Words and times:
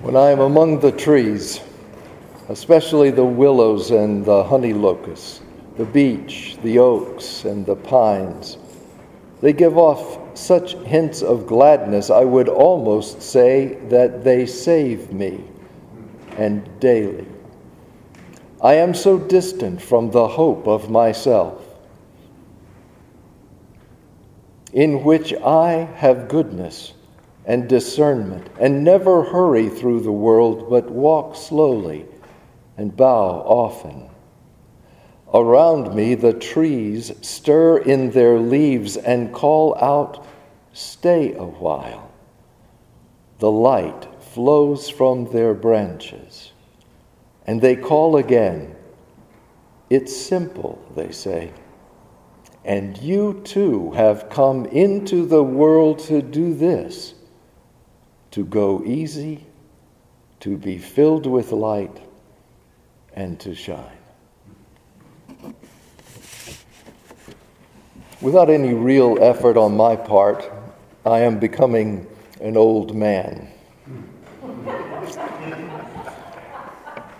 When 0.00 0.14
I 0.14 0.30
am 0.30 0.38
among 0.38 0.78
the 0.78 0.92
trees, 0.92 1.60
especially 2.48 3.10
the 3.10 3.24
willows 3.24 3.90
and 3.90 4.24
the 4.24 4.44
honey 4.44 4.72
locusts, 4.72 5.40
the 5.76 5.84
beech, 5.84 6.56
the 6.62 6.78
oaks, 6.78 7.44
and 7.44 7.66
the 7.66 7.74
pines, 7.74 8.58
they 9.40 9.52
give 9.52 9.76
off 9.76 10.20
such 10.38 10.74
hints 10.84 11.20
of 11.20 11.48
gladness, 11.48 12.10
I 12.10 12.24
would 12.24 12.48
almost 12.48 13.22
say 13.22 13.78
that 13.88 14.22
they 14.22 14.46
save 14.46 15.12
me, 15.12 15.42
and 16.36 16.68
daily. 16.78 17.26
I 18.62 18.74
am 18.74 18.94
so 18.94 19.18
distant 19.18 19.82
from 19.82 20.12
the 20.12 20.28
hope 20.28 20.68
of 20.68 20.90
myself, 20.90 21.60
in 24.72 25.02
which 25.02 25.34
I 25.34 25.88
have 25.96 26.28
goodness 26.28 26.92
and 27.48 27.66
discernment, 27.66 28.46
and 28.60 28.84
never 28.84 29.24
hurry 29.24 29.70
through 29.70 30.00
the 30.00 30.12
world, 30.12 30.68
but 30.68 30.90
walk 30.90 31.34
slowly 31.34 32.04
and 32.76 32.94
bow 32.94 33.42
often. 33.46 34.10
Around 35.32 35.94
me, 35.94 36.14
the 36.14 36.34
trees 36.34 37.10
stir 37.22 37.78
in 37.78 38.10
their 38.10 38.38
leaves 38.38 38.98
and 38.98 39.32
call 39.32 39.74
out, 39.80 40.26
Stay 40.74 41.34
a 41.34 41.44
while. 41.44 42.12
The 43.38 43.50
light 43.50 44.06
flows 44.20 44.90
from 44.90 45.32
their 45.32 45.54
branches, 45.54 46.52
and 47.46 47.62
they 47.62 47.76
call 47.76 48.18
again. 48.18 48.76
It's 49.88 50.14
simple, 50.14 50.78
they 50.94 51.12
say. 51.12 51.52
And 52.62 52.98
you 52.98 53.40
too 53.42 53.92
have 53.92 54.28
come 54.28 54.66
into 54.66 55.24
the 55.24 55.42
world 55.42 56.00
to 56.00 56.20
do 56.20 56.52
this 56.52 57.14
to 58.30 58.44
go 58.44 58.82
easy, 58.84 59.46
to 60.40 60.56
be 60.56 60.78
filled 60.78 61.26
with 61.26 61.52
light, 61.52 62.00
and 63.14 63.38
to 63.40 63.54
shine. 63.54 63.98
Without 68.20 68.50
any 68.50 68.74
real 68.74 69.18
effort 69.20 69.56
on 69.56 69.76
my 69.76 69.94
part, 69.94 70.50
I 71.06 71.20
am 71.20 71.38
becoming 71.38 72.06
an 72.40 72.56
old 72.56 72.94
man. 72.94 73.48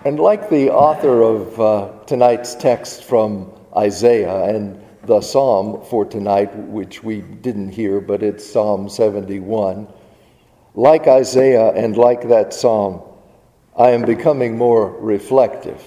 and 0.05 0.19
like 0.19 0.49
the 0.49 0.69
author 0.69 1.21
of 1.21 1.59
uh, 1.59 1.89
tonight's 2.05 2.55
text 2.55 3.03
from 3.03 3.51
Isaiah 3.75 4.45
and 4.45 4.81
the 5.03 5.21
psalm 5.21 5.83
for 5.85 6.05
tonight, 6.05 6.55
which 6.55 7.03
we 7.03 7.21
didn't 7.21 7.69
hear, 7.69 7.99
but 7.99 8.21
it's 8.21 8.45
Psalm 8.45 8.89
71 8.89 9.87
like 10.75 11.07
Isaiah 11.07 11.69
and 11.69 11.97
like 11.97 12.27
that 12.29 12.53
psalm, 12.53 13.01
I 13.77 13.91
am 13.91 14.03
becoming 14.03 14.57
more 14.57 14.91
reflective. 14.99 15.81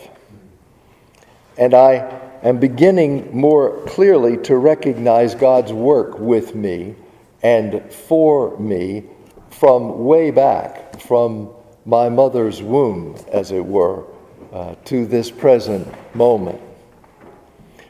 And 1.58 1.74
I 1.74 2.20
am 2.42 2.58
beginning 2.58 3.36
more 3.36 3.84
clearly 3.86 4.36
to 4.38 4.56
recognize 4.56 5.34
God's 5.34 5.72
work 5.72 6.18
with 6.18 6.54
me 6.54 6.94
and 7.42 7.92
for 7.92 8.58
me 8.58 9.04
from 9.50 10.04
way 10.04 10.30
back, 10.30 11.00
from 11.00 11.50
my 11.84 12.08
mother's 12.08 12.62
womb, 12.62 13.16
as 13.32 13.50
it 13.50 13.64
were, 13.64 14.04
uh, 14.52 14.74
to 14.86 15.06
this 15.06 15.30
present 15.30 15.86
moment. 16.14 16.60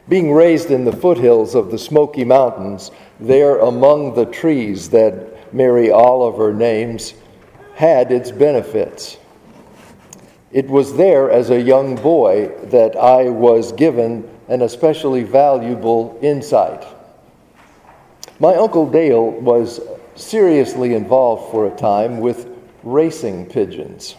Being 0.08 0.32
raised 0.32 0.70
in 0.70 0.84
the 0.84 0.92
foothills 0.92 1.54
of 1.54 1.70
the 1.70 1.78
Smoky 1.78 2.24
Mountains, 2.24 2.90
there 3.20 3.58
among 3.58 4.14
the 4.14 4.26
trees 4.26 4.90
that 4.90 5.31
Mary 5.52 5.90
Oliver 5.90 6.52
names 6.52 7.14
had 7.74 8.10
its 8.10 8.30
benefits. 8.30 9.18
It 10.50 10.68
was 10.68 10.96
there 10.96 11.30
as 11.30 11.50
a 11.50 11.60
young 11.60 11.96
boy 11.96 12.48
that 12.64 12.96
I 12.96 13.28
was 13.30 13.72
given 13.72 14.28
an 14.48 14.62
especially 14.62 15.22
valuable 15.22 16.18
insight. 16.20 16.84
My 18.38 18.54
Uncle 18.54 18.88
Dale 18.90 19.30
was 19.30 19.80
seriously 20.14 20.94
involved 20.94 21.50
for 21.50 21.66
a 21.66 21.76
time 21.76 22.20
with 22.20 22.48
racing 22.82 23.46
pigeons. 23.46 24.16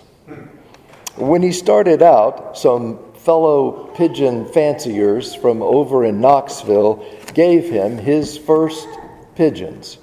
When 1.16 1.44
he 1.44 1.52
started 1.52 2.02
out, 2.02 2.58
some 2.58 3.14
fellow 3.14 3.92
pigeon 3.96 4.46
fanciers 4.48 5.36
from 5.36 5.62
over 5.62 6.04
in 6.04 6.20
Knoxville 6.20 7.06
gave 7.34 7.70
him 7.70 7.98
his 7.98 8.38
first 8.38 8.88
pigeons. 9.36 10.00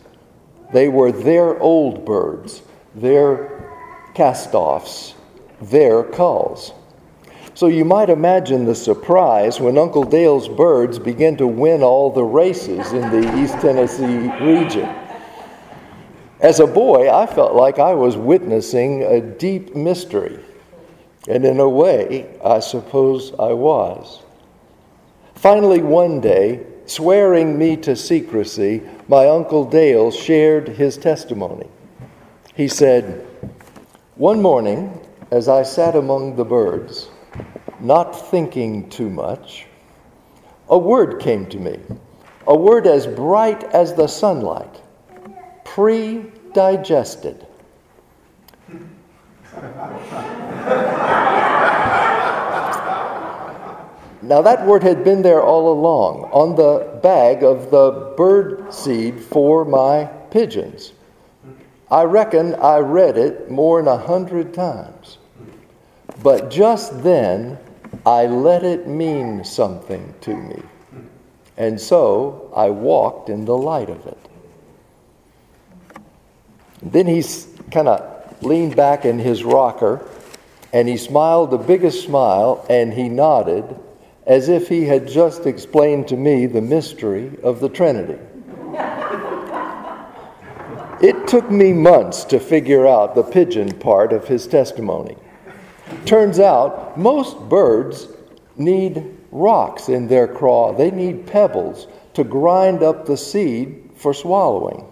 They 0.73 0.89
were 0.89 1.13
their 1.13 1.59
old 1.59 2.05
birds, 2.05 2.63
their 2.95 3.73
cast 4.15 4.55
offs, 4.55 5.15
their 5.61 6.05
culls. 6.05 6.73
So 7.55 7.67
you 7.67 7.85
might 7.85 8.09
imagine 8.09 8.65
the 8.65 8.75
surprise 8.75 9.61
when 9.61 9.77
Uncle 9.77 10.05
Dale's 10.05 10.49
birds 10.49 10.99
began 10.99 11.37
to 11.37 11.47
win 11.47 11.83
all 11.83 12.11
the 12.11 12.25
races 12.25 12.93
in 12.93 13.11
the 13.11 13.43
East 13.43 13.55
Tennessee 13.61 14.31
region. 14.43 14.89
As 16.41 16.61
a 16.61 16.67
boy, 16.67 17.11
I 17.11 17.27
felt 17.27 17.55
like 17.55 17.79
I 17.79 17.93
was 17.93 18.17
witnessing 18.17 19.03
a 19.03 19.21
deep 19.21 19.77
mystery. 19.77 20.39
And 21.29 21.45
in 21.45 21.61
a 21.61 21.69
way, 21.69 22.39
I 22.43 22.61
suppose 22.61 23.33
I 23.39 23.53
was. 23.53 24.23
Finally, 25.35 25.83
one 25.83 26.21
day, 26.21 26.67
swearing 26.91 27.57
me 27.57 27.77
to 27.77 27.95
secrecy, 27.95 28.83
my 29.07 29.29
Uncle 29.29 29.65
Dale 29.65 30.11
shared 30.11 30.69
his 30.69 30.97
testimony. 30.97 31.69
He 32.55 32.67
said, 32.67 33.27
One 34.17 34.43
morning, 34.43 35.01
as 35.31 35.49
I 35.49 35.63
sat 35.63 35.95
among 35.95 36.35
the 36.35 36.45
birds, 36.45 37.09
not 37.79 38.31
thinking 38.31 38.91
too 38.91 39.09
much, 39.09 39.67
a 40.69 40.77
word 40.77 41.21
came 41.21 41.47
to 41.47 41.59
me, 41.59 41.79
a 42.49 42.57
word 42.57 42.89
as 42.89 43.07
bright 43.07 43.63
as 43.73 43.95
the 43.95 44.09
sunlight, 44.09 44.81
pre 45.65 46.25
digested. 46.53 47.47
Now, 54.23 54.43
that 54.43 54.67
word 54.67 54.83
had 54.83 55.03
been 55.03 55.23
there 55.23 55.43
all 55.43 55.73
along 55.73 56.25
on 56.33 56.55
the 56.55 57.01
bag 57.03 57.43
of 57.43 57.71
the 57.71 58.13
bird 58.17 58.73
seed 58.73 59.19
for 59.19 59.65
my 59.65 60.05
pigeons. 60.31 60.93
I 61.91 62.03
reckon 62.03 62.55
I 62.57 62.79
read 62.79 63.17
it 63.17 63.51
more 63.51 63.81
than 63.83 63.89
a 63.89 63.97
hundred 63.97 64.53
times. 64.53 65.19
But 66.23 66.51
just 66.51 67.03
then, 67.03 67.59
I 68.05 68.27
let 68.27 68.63
it 68.63 68.87
mean 68.87 69.43
something 69.45 70.15
to 70.21 70.37
me. 70.37 70.63
And 71.57 71.81
so 71.81 72.53
I 72.55 72.71
walked 72.71 73.31
in 73.31 73.47
the 73.47 73.57
light 73.57 73.89
of 73.89 74.07
it. 74.07 74.19
Then 76.83 77.07
he 77.07 77.25
kind 77.71 77.89
of 77.89 78.43
leaned 78.43 78.77
back 78.77 79.05
in 79.05 79.19
his 79.19 79.45
rocker 79.45 80.07
and 80.73 80.89
he 80.89 80.97
smiled 80.97 81.51
the 81.51 81.59
biggest 81.59 82.05
smile 82.05 82.65
and 82.71 82.95
he 82.95 83.09
nodded 83.09 83.79
as 84.31 84.49
if 84.49 84.69
he 84.69 84.85
had 84.85 85.09
just 85.09 85.45
explained 85.45 86.07
to 86.07 86.17
me 86.17 86.47
the 86.47 86.61
mystery 86.61 87.37
of 87.43 87.59
the 87.59 87.69
Trinity. 87.69 88.17
It 91.03 91.27
took 91.27 91.51
me 91.51 91.73
months 91.73 92.23
to 92.27 92.39
figure 92.39 92.87
out 92.87 93.17
the 93.17 93.25
pigeon 93.25 93.77
part 93.81 94.13
of 94.13 94.29
his 94.29 94.47
testimony. 94.47 95.17
Turns 96.05 96.39
out 96.39 96.97
most 96.97 97.41
birds 97.49 98.07
need 98.57 99.19
rocks 99.33 99.89
in 99.89 100.07
their 100.07 100.29
craw, 100.29 100.73
they 100.75 100.93
need 100.93 101.27
pebbles 101.27 101.89
to 102.15 102.23
grind 102.23 102.85
up 102.85 103.07
the 103.07 103.17
seed 103.17 103.91
for 103.97 104.15
swallowing. 104.15 104.87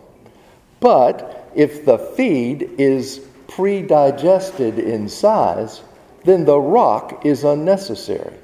But 0.80 1.48
if 1.54 1.84
the 1.84 1.98
feed 1.98 2.70
is 2.76 3.20
pre 3.46 3.82
digested 3.82 4.80
in 4.80 5.08
size, 5.08 5.82
then 6.24 6.44
the 6.44 6.58
rock 6.58 7.24
is 7.24 7.44
unnecessary. 7.44 8.34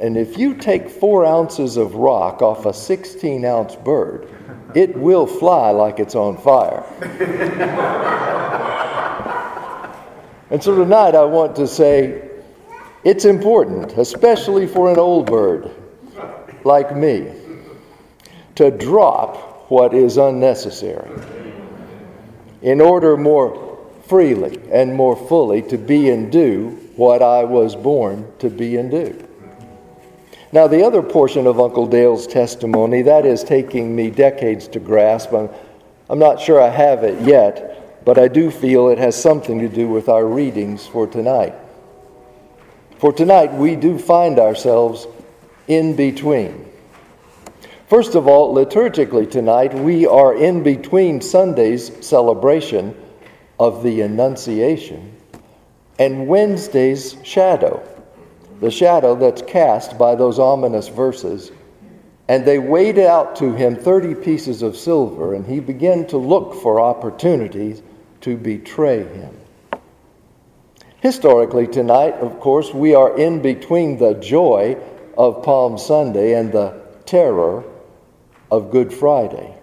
And 0.00 0.16
if 0.16 0.38
you 0.38 0.54
take 0.54 0.88
four 0.88 1.26
ounces 1.26 1.76
of 1.76 1.96
rock 1.96 2.40
off 2.40 2.66
a 2.66 2.72
16 2.72 3.44
ounce 3.44 3.74
bird, 3.76 4.28
it 4.74 4.96
will 4.96 5.26
fly 5.26 5.70
like 5.70 5.98
it's 5.98 6.14
on 6.14 6.36
fire. 6.36 6.84
and 10.50 10.62
so 10.62 10.76
tonight 10.76 11.16
I 11.16 11.24
want 11.24 11.56
to 11.56 11.66
say 11.66 12.30
it's 13.02 13.24
important, 13.24 13.98
especially 13.98 14.66
for 14.66 14.90
an 14.90 14.98
old 14.98 15.26
bird 15.26 15.70
like 16.64 16.94
me, 16.94 17.32
to 18.54 18.70
drop 18.70 19.70
what 19.70 19.94
is 19.94 20.16
unnecessary 20.16 21.10
in 22.62 22.80
order 22.80 23.16
more 23.16 23.78
freely 24.06 24.60
and 24.70 24.94
more 24.94 25.16
fully 25.16 25.62
to 25.62 25.76
be 25.76 26.10
and 26.10 26.32
do 26.32 26.68
what 26.96 27.22
I 27.22 27.44
was 27.44 27.76
born 27.76 28.26
to 28.38 28.48
be 28.48 28.76
and 28.76 28.90
do. 28.90 29.27
Now, 30.50 30.66
the 30.66 30.82
other 30.82 31.02
portion 31.02 31.46
of 31.46 31.60
Uncle 31.60 31.86
Dale's 31.86 32.26
testimony, 32.26 33.02
that 33.02 33.26
is 33.26 33.44
taking 33.44 33.94
me 33.94 34.10
decades 34.10 34.66
to 34.68 34.80
grasp. 34.80 35.32
I'm, 35.32 35.50
I'm 36.08 36.18
not 36.18 36.40
sure 36.40 36.60
I 36.60 36.70
have 36.70 37.04
it 37.04 37.20
yet, 37.20 38.04
but 38.04 38.18
I 38.18 38.28
do 38.28 38.50
feel 38.50 38.88
it 38.88 38.98
has 38.98 39.20
something 39.20 39.58
to 39.58 39.68
do 39.68 39.88
with 39.88 40.08
our 40.08 40.24
readings 40.24 40.86
for 40.86 41.06
tonight. 41.06 41.54
For 42.98 43.12
tonight, 43.12 43.52
we 43.52 43.76
do 43.76 43.98
find 43.98 44.38
ourselves 44.38 45.06
in 45.66 45.94
between. 45.94 46.64
First 47.88 48.14
of 48.14 48.26
all, 48.26 48.54
liturgically 48.54 49.30
tonight, 49.30 49.74
we 49.74 50.06
are 50.06 50.34
in 50.34 50.62
between 50.62 51.20
Sunday's 51.20 52.04
celebration 52.06 52.96
of 53.58 53.82
the 53.82 54.00
Annunciation 54.00 55.14
and 55.98 56.26
Wednesday's 56.26 57.16
shadow, 57.22 57.82
the 58.60 58.70
shadow 58.70 59.14
that's 59.14 59.42
cast 59.42 59.98
by 59.98 60.14
those 60.14 60.38
ominous 60.38 60.88
verses. 60.88 61.52
And 62.28 62.44
they 62.44 62.58
weighed 62.58 62.98
out 62.98 63.36
to 63.36 63.54
him 63.54 63.76
30 63.76 64.16
pieces 64.16 64.62
of 64.62 64.76
silver, 64.76 65.34
and 65.34 65.46
he 65.46 65.60
began 65.60 66.06
to 66.08 66.18
look 66.18 66.54
for 66.54 66.80
opportunities 66.80 67.82
to 68.22 68.36
betray 68.36 69.04
him. 69.04 69.34
Historically, 71.00 71.66
tonight, 71.66 72.14
of 72.14 72.40
course, 72.40 72.74
we 72.74 72.94
are 72.94 73.16
in 73.16 73.40
between 73.40 73.98
the 73.98 74.14
joy 74.14 74.76
of 75.16 75.42
Palm 75.44 75.78
Sunday 75.78 76.34
and 76.34 76.52
the 76.52 76.82
terror 77.06 77.64
of 78.50 78.70
Good 78.70 78.92
Friday. 78.92 79.54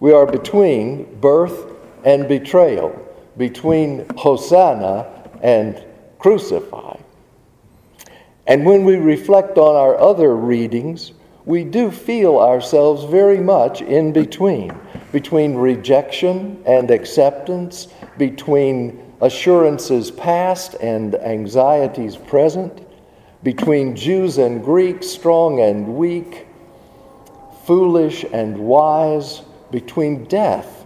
We 0.00 0.12
are 0.12 0.26
between 0.26 1.20
birth 1.20 1.70
and 2.04 2.26
betrayal, 2.26 2.90
between 3.36 4.06
Hosanna 4.16 5.06
and 5.42 5.84
crucify. 6.18 6.91
And 8.46 8.66
when 8.66 8.84
we 8.84 8.96
reflect 8.96 9.56
on 9.56 9.76
our 9.76 9.98
other 9.98 10.34
readings, 10.36 11.12
we 11.44 11.64
do 11.64 11.90
feel 11.90 12.38
ourselves 12.38 13.04
very 13.04 13.38
much 13.38 13.82
in 13.82 14.12
between, 14.12 14.72
between 15.10 15.54
rejection 15.54 16.62
and 16.66 16.90
acceptance, 16.90 17.88
between 18.18 19.12
assurances 19.20 20.10
past 20.10 20.74
and 20.80 21.14
anxieties 21.14 22.16
present, 22.16 22.86
between 23.42 23.96
Jews 23.96 24.38
and 24.38 24.62
Greeks, 24.64 25.06
strong 25.06 25.60
and 25.60 25.96
weak, 25.96 26.46
foolish 27.64 28.24
and 28.32 28.58
wise, 28.58 29.42
between 29.70 30.24
death 30.24 30.84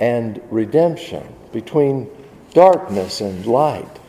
and 0.00 0.40
redemption, 0.50 1.26
between 1.52 2.10
darkness 2.52 3.20
and 3.20 3.46
light. 3.46 4.01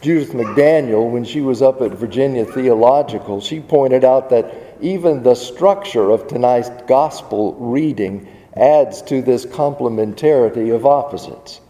Judith 0.00 0.32
McDaniel, 0.32 1.10
when 1.10 1.24
she 1.24 1.42
was 1.42 1.60
up 1.60 1.82
at 1.82 1.92
Virginia 1.92 2.46
Theological, 2.46 3.40
she 3.40 3.60
pointed 3.60 4.02
out 4.02 4.30
that 4.30 4.54
even 4.80 5.22
the 5.22 5.34
structure 5.34 6.10
of 6.10 6.26
tonight's 6.26 6.70
gospel 6.86 7.54
reading 7.56 8.26
adds 8.56 9.02
to 9.02 9.20
this 9.20 9.44
complementarity 9.44 10.74
of 10.74 10.86
opposites. 10.86 11.60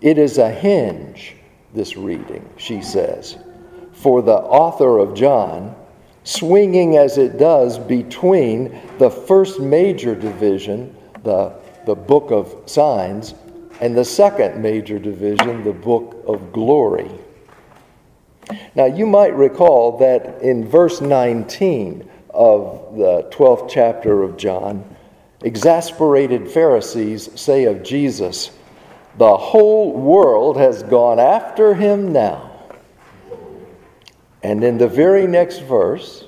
It 0.00 0.18
is 0.18 0.38
a 0.38 0.50
hinge, 0.50 1.36
this 1.72 1.96
reading, 1.96 2.48
she 2.56 2.82
says, 2.82 3.38
for 3.92 4.22
the 4.22 4.32
author 4.32 4.98
of 4.98 5.14
John, 5.14 5.76
swinging 6.24 6.96
as 6.96 7.16
it 7.16 7.38
does 7.38 7.78
between 7.78 8.80
the 8.98 9.10
first 9.10 9.60
major 9.60 10.16
division, 10.16 10.96
the, 11.22 11.54
the 11.86 11.94
book 11.94 12.32
of 12.32 12.56
signs, 12.66 13.34
and 13.80 13.96
the 13.96 14.04
second 14.04 14.60
major 14.60 14.98
division, 14.98 15.62
the 15.62 15.72
book 15.72 16.24
of 16.26 16.52
glory. 16.52 17.10
Now, 18.74 18.86
you 18.86 19.06
might 19.06 19.34
recall 19.34 19.98
that 19.98 20.42
in 20.42 20.66
verse 20.66 21.00
19 21.00 22.08
of 22.30 22.96
the 22.96 23.28
12th 23.30 23.68
chapter 23.68 24.22
of 24.22 24.36
John, 24.36 24.84
exasperated 25.42 26.50
Pharisees 26.50 27.28
say 27.40 27.64
of 27.64 27.82
Jesus, 27.82 28.50
The 29.18 29.36
whole 29.36 29.92
world 29.92 30.56
has 30.56 30.82
gone 30.82 31.20
after 31.20 31.74
him 31.74 32.12
now. 32.12 32.50
And 34.42 34.64
in 34.64 34.78
the 34.78 34.88
very 34.88 35.26
next 35.26 35.60
verse, 35.60 36.24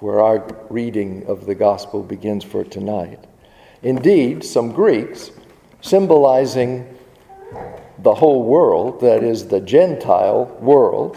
where 0.00 0.20
our 0.20 0.46
reading 0.68 1.24
of 1.26 1.46
the 1.46 1.54
gospel 1.54 2.02
begins 2.02 2.44
for 2.44 2.64
tonight, 2.64 3.20
indeed, 3.82 4.44
some 4.44 4.72
Greeks, 4.72 5.30
symbolizing 5.80 6.98
the 8.02 8.14
whole 8.14 8.42
world, 8.42 9.00
that 9.00 9.22
is, 9.22 9.46
the 9.46 9.60
Gentile 9.60 10.44
world, 10.60 11.16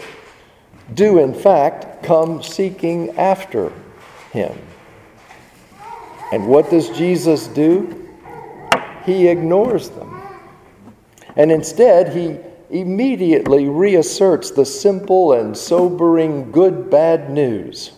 do 0.94 1.18
in 1.18 1.34
fact 1.34 2.02
come 2.02 2.42
seeking 2.42 3.10
after 3.18 3.72
him. 4.32 4.56
And 6.32 6.46
what 6.48 6.70
does 6.70 6.90
Jesus 6.90 7.48
do? 7.48 8.08
He 9.04 9.28
ignores 9.28 9.90
them. 9.90 10.22
And 11.36 11.52
instead, 11.52 12.14
he 12.14 12.38
immediately 12.70 13.68
reasserts 13.68 14.50
the 14.50 14.64
simple 14.64 15.34
and 15.34 15.56
sobering 15.56 16.50
good 16.50 16.90
bad 16.90 17.30
news, 17.30 17.92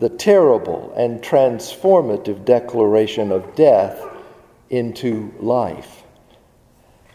the 0.00 0.10
terrible 0.10 0.92
and 0.96 1.22
transformative 1.22 2.44
declaration 2.44 3.32
of 3.32 3.54
death 3.54 4.04
into 4.70 5.32
life. 5.40 5.97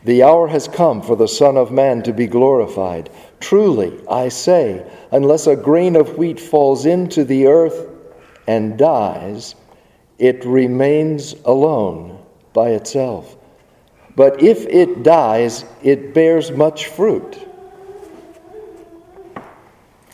The 0.05 0.23
hour 0.23 0.47
has 0.49 0.67
come 0.67 1.01
for 1.01 1.15
the 1.15 1.27
Son 1.27 1.55
of 1.55 1.71
Man 1.71 2.03
to 2.03 2.13
be 2.13 2.27
glorified. 2.27 3.09
Truly, 3.39 3.97
I 4.09 4.29
say, 4.29 4.85
unless 5.11 5.47
a 5.47 5.55
grain 5.55 5.95
of 5.95 6.17
wheat 6.17 6.39
falls 6.39 6.85
into 6.85 7.23
the 7.23 7.47
earth 7.47 7.87
and 8.45 8.77
dies, 8.77 9.55
it 10.19 10.43
remains 10.43 11.35
alone 11.45 12.19
by 12.51 12.71
itself. 12.71 13.37
But 14.15 14.43
if 14.43 14.65
it 14.65 15.03
dies, 15.03 15.63
it 15.81 16.13
bears 16.13 16.51
much 16.51 16.87
fruit. 16.87 17.47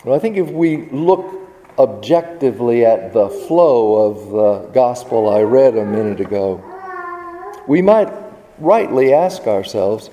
Well, 0.04 0.14
I 0.14 0.18
think 0.18 0.36
if 0.36 0.48
we 0.50 0.88
look 0.90 1.36
objectively 1.78 2.86
at 2.86 3.12
the 3.12 3.28
flow 3.28 4.08
of 4.08 4.30
the 4.30 4.70
gospel 4.72 5.28
I 5.28 5.42
read 5.42 5.76
a 5.76 5.84
minute 5.84 6.20
ago, 6.20 6.62
we 7.66 7.82
might 7.82 8.29
rightly 8.60 9.12
ask 9.12 9.46
ourselves 9.46 10.10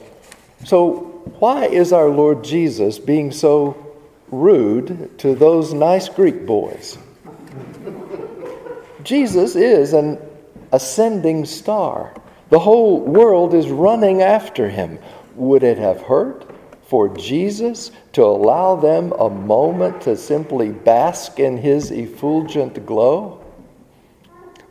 so, 0.65 0.95
why 1.39 1.65
is 1.65 1.93
our 1.93 2.09
Lord 2.09 2.43
Jesus 2.43 2.97
being 2.99 3.31
so 3.31 3.95
rude 4.31 5.17
to 5.19 5.35
those 5.35 5.73
nice 5.73 6.09
Greek 6.09 6.45
boys? 6.45 6.97
Jesus 9.03 9.55
is 9.55 9.93
an 9.93 10.19
ascending 10.71 11.45
star. 11.45 12.13
The 12.49 12.59
whole 12.59 12.99
world 12.99 13.53
is 13.53 13.69
running 13.69 14.21
after 14.21 14.69
him. 14.69 14.99
Would 15.35 15.63
it 15.63 15.77
have 15.77 16.01
hurt 16.01 16.49
for 16.87 17.15
Jesus 17.15 17.91
to 18.13 18.23
allow 18.23 18.75
them 18.75 19.11
a 19.13 19.29
moment 19.29 20.01
to 20.01 20.17
simply 20.17 20.69
bask 20.69 21.39
in 21.39 21.57
his 21.57 21.91
effulgent 21.91 22.85
glow? 22.85 23.43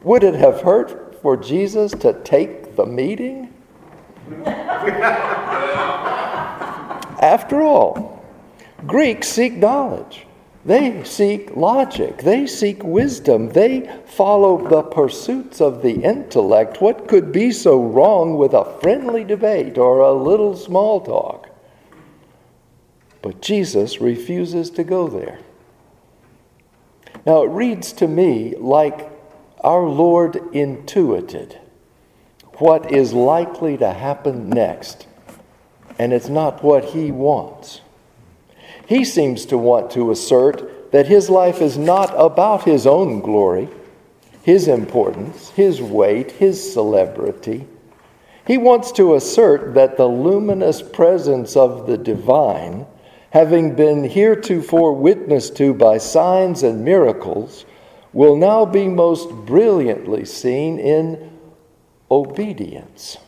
Would 0.02 0.24
it 0.24 0.34
have 0.34 0.62
hurt 0.62 1.20
for 1.22 1.36
Jesus 1.36 1.92
to 1.92 2.12
take 2.24 2.76
the 2.76 2.86
meeting? 2.86 3.52
After 7.20 7.62
all, 7.62 8.24
Greeks 8.86 9.28
seek 9.28 9.54
knowledge. 9.54 10.26
They 10.64 11.04
seek 11.04 11.54
logic. 11.56 12.18
They 12.18 12.46
seek 12.48 12.82
wisdom. 12.82 13.50
They 13.50 13.88
follow 14.04 14.68
the 14.68 14.82
pursuits 14.82 15.60
of 15.60 15.80
the 15.82 16.02
intellect. 16.02 16.80
What 16.80 17.06
could 17.06 17.30
be 17.30 17.52
so 17.52 17.80
wrong 17.80 18.36
with 18.36 18.52
a 18.52 18.64
friendly 18.80 19.22
debate 19.22 19.78
or 19.78 20.00
a 20.00 20.12
little 20.12 20.56
small 20.56 21.00
talk? 21.00 21.48
But 23.22 23.40
Jesus 23.40 24.00
refuses 24.00 24.70
to 24.70 24.82
go 24.82 25.06
there. 25.06 25.38
Now, 27.24 27.44
it 27.44 27.50
reads 27.50 27.92
to 27.94 28.08
me 28.08 28.56
like 28.58 29.08
our 29.60 29.82
Lord 29.82 30.36
intuited 30.52 31.60
what 32.58 32.92
is 32.92 33.12
likely 33.12 33.76
to 33.76 33.92
happen 33.92 34.48
next, 34.48 35.06
and 35.98 36.12
it's 36.12 36.28
not 36.28 36.62
what 36.62 36.84
he 36.84 37.10
wants. 37.10 37.80
He 38.86 39.04
seems 39.04 39.46
to 39.46 39.58
want 39.58 39.90
to 39.92 40.10
assert 40.10 40.92
that 40.92 41.06
his 41.06 41.28
life 41.28 41.60
is 41.60 41.76
not 41.76 42.14
about 42.16 42.64
his 42.64 42.86
own 42.86 43.20
glory, 43.20 43.68
his 44.42 44.68
importance, 44.68 45.50
his 45.50 45.82
weight, 45.82 46.32
his 46.32 46.72
celebrity. 46.72 47.66
He 48.46 48.58
wants 48.58 48.92
to 48.92 49.16
assert 49.16 49.74
that 49.74 49.96
the 49.96 50.06
luminous 50.06 50.80
presence 50.80 51.56
of 51.56 51.88
the 51.88 51.98
divine, 51.98 52.86
having 53.30 53.74
been 53.74 54.04
heretofore 54.04 54.92
witnessed 54.92 55.56
to 55.56 55.74
by 55.74 55.98
signs 55.98 56.62
and 56.62 56.84
miracles, 56.84 57.66
will 58.12 58.36
now 58.36 58.64
be 58.64 58.86
most 58.86 59.28
brilliantly 59.44 60.24
seen 60.24 60.78
in 60.78 61.35
obedience, 62.10 63.18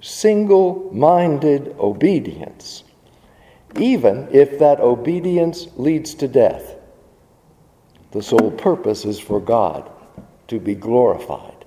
single 0.00 0.90
minded 0.92 1.74
obedience, 1.78 2.84
even 3.76 4.28
if 4.32 4.58
that 4.58 4.80
obedience 4.80 5.68
leads 5.76 6.14
to 6.14 6.28
death. 6.28 6.76
The 8.12 8.22
sole 8.22 8.50
purpose 8.50 9.04
is 9.04 9.20
for 9.20 9.40
God 9.40 9.90
to 10.48 10.58
be 10.58 10.74
glorified. 10.74 11.64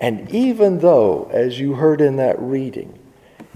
And 0.00 0.28
even 0.34 0.80
though, 0.80 1.30
as 1.32 1.60
you 1.60 1.74
heard 1.74 2.00
in 2.00 2.16
that 2.16 2.40
reading, 2.40 2.98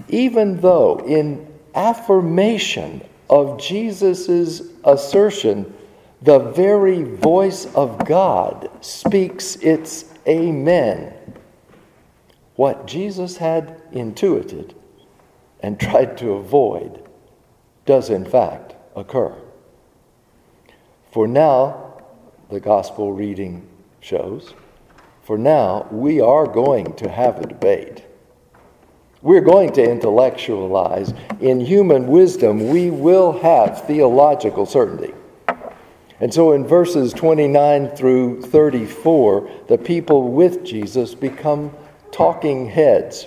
even 0.08 0.60
though 0.60 0.98
in 1.04 1.52
affirmation 1.74 3.02
of 3.28 3.60
Jesus' 3.60 4.62
assertion, 4.84 5.74
the 6.22 6.38
very 6.38 7.02
voice 7.02 7.66
of 7.74 8.04
God 8.06 8.70
speaks 8.80 9.56
its 9.56 10.15
Amen. 10.28 11.14
What 12.56 12.87
Jesus 12.87 13.37
had 13.37 13.80
intuited 13.92 14.75
and 15.61 15.78
tried 15.78 16.16
to 16.18 16.33
avoid 16.33 17.02
does 17.85 18.11
in 18.11 18.25
fact 18.25 18.75
occur. 18.97 19.35
For 21.12 21.28
now, 21.28 22.02
the 22.50 22.61
gospel 22.61 23.12
reading 23.12 23.66
shows, 24.00 24.54
for 25.23 25.37
now, 25.37 25.88
we 25.90 26.21
are 26.21 26.47
going 26.47 26.95
to 26.95 27.09
have 27.11 27.40
a 27.40 27.47
debate. 27.47 28.04
We're 29.23 29.40
going 29.40 29.73
to 29.73 29.83
intellectualize. 29.83 31.12
In 31.40 31.61
human 31.61 32.06
wisdom, 32.06 32.68
we 32.68 32.90
will 32.90 33.33
have 33.40 33.87
theological 33.87 34.66
certainty. 34.66 35.14
And 36.20 36.32
so 36.32 36.52
in 36.52 36.66
verses 36.66 37.12
29 37.12 37.90
through 37.90 38.42
34, 38.42 39.50
the 39.68 39.76
people 39.76 40.32
with 40.32 40.64
Jesus 40.64 41.14
become 41.14 41.73
talking 42.11 42.68
heads. 42.68 43.26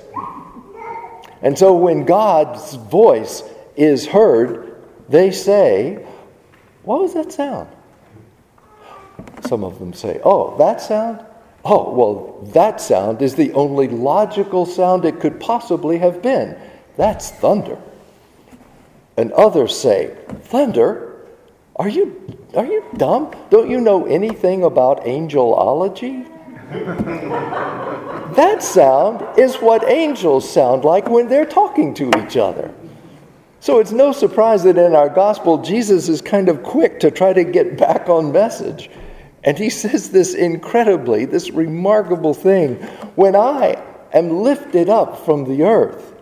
And 1.42 1.58
so 1.58 1.76
when 1.76 2.06
God's 2.06 2.76
voice 2.76 3.44
is 3.76 4.08
heard, 4.08 4.84
they 5.08 5.32
say, 5.32 6.06
What 6.84 7.02
was 7.02 7.14
that 7.14 7.32
sound? 7.32 7.70
Some 9.42 9.64
of 9.64 9.80
them 9.80 9.94
say, 9.94 10.20
Oh, 10.24 10.58
that 10.58 10.82
sound? 10.82 11.26
Oh, 11.64 11.92
well, 11.92 12.52
that 12.54 12.82
sound 12.82 13.22
is 13.22 13.36
the 13.36 13.52
only 13.54 13.88
logical 13.88 14.66
sound 14.66 15.06
it 15.06 15.20
could 15.20 15.40
possibly 15.40 15.98
have 16.00 16.22
been. 16.22 16.58
That's 16.98 17.32
thunder. 17.32 17.78
And 19.18 19.32
others 19.34 19.78
say, 19.78 20.16
Thunder? 20.44 21.09
Are 21.80 21.88
you, 21.88 22.38
are 22.56 22.66
you 22.66 22.84
dumb? 22.98 23.34
Don't 23.50 23.70
you 23.70 23.80
know 23.80 24.06
anything 24.06 24.64
about 24.66 25.06
angelology? 25.06 26.28
that 28.36 28.62
sound 28.62 29.40
is 29.40 29.56
what 29.56 29.88
angels 29.88 30.52
sound 30.52 30.84
like 30.84 31.10
when 31.10 31.30
they're 31.30 31.46
talking 31.46 31.94
to 31.94 32.12
each 32.20 32.36
other. 32.36 32.74
So 33.62 33.80
it's 33.80 33.94
no 33.94 34.12
surprise 34.12 34.64
that 34.64 34.78
in 34.78 34.94
our 34.94 35.08
gospel, 35.08 35.62
Jesus 35.62 36.10
is 36.10 36.22
kind 36.22 36.50
of 36.50 36.64
quick 36.64 37.00
to 37.00 37.12
try 37.12 37.32
to 37.32 37.46
get 37.46 37.78
back 37.78 38.10
on 38.10 38.34
message. 38.34 38.90
And 39.46 39.58
he 39.58 39.70
says 39.82 40.10
this 40.10 40.34
incredibly, 40.34 41.24
this 41.24 41.50
remarkable 41.50 42.34
thing 42.34 42.76
when 43.16 43.38
I 43.38 43.82
am 44.12 44.44
lifted 44.44 44.90
up 44.90 45.26
from 45.26 45.46
the 45.46 45.64
earth, 45.64 46.14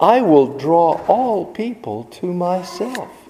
I 0.00 0.20
will 0.20 0.58
draw 0.58 1.00
all 1.06 1.46
people 1.46 2.04
to 2.04 2.26
myself. 2.32 3.25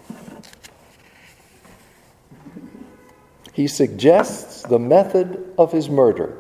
He 3.57 3.67
suggests 3.67 4.63
the 4.63 4.79
method 4.79 5.53
of 5.59 5.73
his 5.73 5.89
murder. 5.89 6.37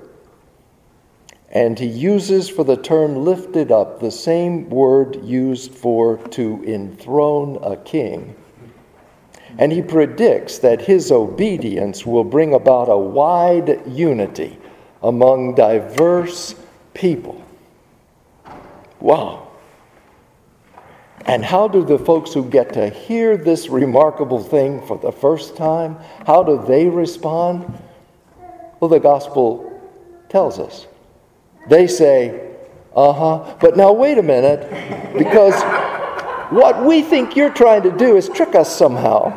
And 1.51 1.79
he 1.79 1.87
uses 1.87 2.49
for 2.49 2.63
the 2.63 2.77
term 2.77 3.25
lifted 3.25 3.73
up 3.73 3.99
the 3.99 4.13
same 4.13 4.71
word 4.71 5.25
used 5.25 5.73
for 5.73 6.19
to 6.29 6.63
enthrone 6.65 7.59
a 7.63 7.77
king 7.77 8.37
and 9.59 9.73
he 9.73 9.83
predicts 9.83 10.59
that 10.59 10.83
his 10.83 11.11
obedience 11.11 12.05
will 12.05 12.25
bring 12.25 12.55
about 12.55 12.89
a 12.89 12.97
wide 12.97 13.81
unity 13.87 14.59
among 15.03 15.55
diverse 15.55 16.55
people. 16.93 17.43
Wow. 19.01 19.46
And 21.27 21.45
how 21.45 21.67
do 21.67 21.85
the 21.85 21.99
folks 21.99 22.33
who 22.33 22.49
get 22.49 22.73
to 22.75 22.89
hear 22.89 23.37
this 23.37 23.69
remarkable 23.69 24.43
thing 24.43 24.87
for 24.87 24.97
the 24.97 25.11
first 25.11 25.57
time, 25.57 25.97
how 26.25 26.43
do 26.43 26.65
they 26.67 26.87
respond? 26.87 27.83
Well, 28.79 28.89
the 28.89 29.01
gospel 29.01 29.73
tells 30.29 30.59
us. 30.59 30.87
They 31.69 31.89
say, 31.89 32.41
"Uh-huh, 32.95 33.55
but 33.61 33.77
now 33.77 33.93
wait 33.93 34.19
a 34.19 34.23
minute 34.23 34.71
because 35.19 35.61
what 36.51 36.85
we 36.85 37.03
think 37.03 37.35
you're 37.35 37.51
trying 37.51 37.83
to 37.83 37.91
do 37.91 38.17
is 38.17 38.29
trick 38.29 38.55
us 38.55 38.75
somehow. 38.75 39.33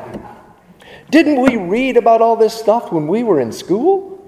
Didn't 1.10 1.42
we 1.42 1.58
read 1.58 1.98
about 1.98 2.22
all 2.22 2.36
this 2.36 2.54
stuff 2.54 2.92
when 2.92 3.08
we 3.08 3.24
were 3.24 3.40
in 3.40 3.52
school? 3.52 4.20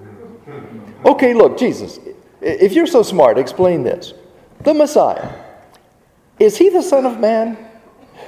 Okay, 1.05 1.33
look, 1.35 1.57
Jesus, 1.59 1.99
if 2.41 2.73
you're 2.73 2.87
so 2.87 3.03
smart, 3.03 3.37
explain 3.37 3.83
this. 3.83 4.13
The 4.61 4.73
Messiah, 4.73 5.29
is 6.41 6.57
he 6.57 6.69
the 6.69 6.81
Son 6.81 7.05
of 7.05 7.19
Man? 7.19 7.55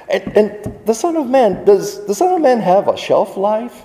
And, 0.08 0.36
and, 0.36 0.86
the 0.86 0.94
Son 0.94 1.16
of 1.16 1.28
Man, 1.28 1.64
does 1.64 2.06
the 2.06 2.14
Son 2.14 2.32
of 2.32 2.40
Man 2.40 2.60
have 2.60 2.86
a 2.86 2.96
shelf 2.96 3.36
life? 3.36 3.84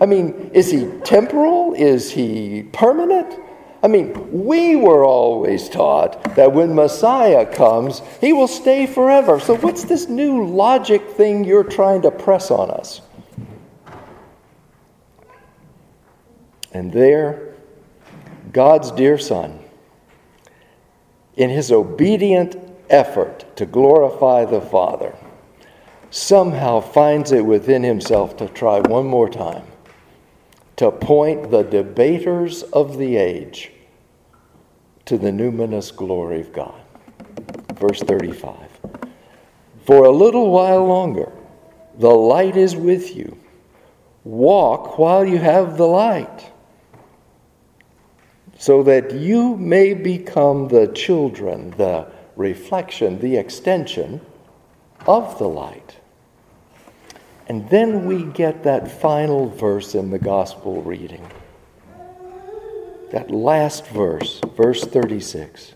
I 0.00 0.06
mean, 0.06 0.50
is 0.52 0.70
he 0.70 0.86
temporal? 1.04 1.72
Is 1.72 2.10
he 2.10 2.64
permanent? 2.72 3.38
I 3.82 3.88
mean, 3.88 4.44
we 4.44 4.76
were 4.76 5.04
always 5.04 5.68
taught 5.68 6.36
that 6.36 6.52
when 6.52 6.74
Messiah 6.74 7.46
comes, 7.46 8.02
he 8.20 8.32
will 8.32 8.48
stay 8.48 8.86
forever. 8.86 9.40
So, 9.40 9.56
what's 9.56 9.84
this 9.84 10.06
new 10.06 10.46
logic 10.46 11.10
thing 11.10 11.44
you're 11.44 11.64
trying 11.64 12.02
to 12.02 12.10
press 12.10 12.50
on 12.50 12.70
us? 12.70 13.00
And 16.72 16.92
there, 16.92 17.54
God's 18.52 18.90
dear 18.90 19.18
Son, 19.18 19.58
in 21.36 21.48
his 21.48 21.72
obedient 21.72 22.61
effort 22.92 23.56
to 23.56 23.66
glorify 23.66 24.44
the 24.44 24.60
Father, 24.60 25.16
somehow 26.10 26.80
finds 26.80 27.32
it 27.32 27.44
within 27.44 27.82
himself 27.82 28.36
to 28.36 28.48
try 28.48 28.78
one 28.80 29.06
more 29.06 29.28
time 29.28 29.64
to 30.76 30.90
point 30.90 31.50
the 31.50 31.62
debaters 31.62 32.62
of 32.64 32.98
the 32.98 33.16
age 33.16 33.72
to 35.04 35.18
the 35.18 35.30
numinous 35.30 35.94
glory 35.94 36.40
of 36.40 36.52
God. 36.52 36.80
Verse 37.74 38.00
35 38.00 38.56
For 39.84 40.04
a 40.04 40.10
little 40.10 40.50
while 40.50 40.84
longer, 40.86 41.32
the 41.98 42.10
light 42.10 42.56
is 42.56 42.76
with 42.76 43.16
you. 43.16 43.38
Walk 44.24 44.98
while 44.98 45.24
you 45.24 45.38
have 45.38 45.76
the 45.76 45.86
light 45.86 46.50
so 48.58 48.82
that 48.84 49.12
you 49.12 49.56
may 49.56 49.92
become 49.92 50.68
the 50.68 50.86
children, 50.88 51.70
the 51.76 52.11
reflection, 52.36 53.20
the 53.20 53.36
extension 53.36 54.20
of 55.06 55.38
the 55.38 55.48
light. 55.48 55.96
And 57.48 57.68
then 57.70 58.06
we 58.06 58.24
get 58.24 58.62
that 58.64 59.00
final 59.00 59.48
verse 59.48 59.94
in 59.94 60.10
the 60.10 60.18
gospel 60.18 60.82
reading. 60.82 61.26
That 63.10 63.30
last 63.30 63.86
verse, 63.88 64.40
verse 64.56 64.84
36. 64.84 65.74